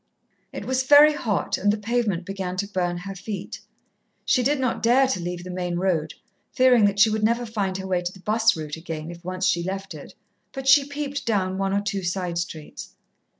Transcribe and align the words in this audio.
It 0.51 0.65
was 0.65 0.81
very 0.81 1.13
hot, 1.13 1.59
and 1.59 1.71
the 1.71 1.77
pavement 1.77 2.25
began 2.25 2.57
to 2.57 2.67
burn 2.67 2.97
her 2.97 3.13
feet. 3.13 3.59
She 4.25 4.41
did 4.41 4.59
not 4.59 4.81
dare 4.81 5.05
to 5.05 5.19
leave 5.19 5.43
the 5.43 5.51
main 5.51 5.75
road, 5.75 6.15
fearing 6.51 6.85
that 6.85 6.99
she 6.99 7.11
should 7.11 7.21
never 7.23 7.45
find 7.45 7.77
her 7.77 7.85
way 7.85 8.01
to 8.01 8.11
the 8.11 8.19
'bus 8.19 8.57
route 8.57 8.77
again, 8.77 9.11
if 9.11 9.23
once 9.23 9.45
she 9.45 9.61
left 9.61 9.93
it, 9.93 10.15
but 10.53 10.67
she 10.67 10.87
peeped 10.87 11.27
down 11.27 11.59
one 11.59 11.71
or 11.71 11.81
two 11.81 12.01
side 12.01 12.39
streets. 12.39 12.95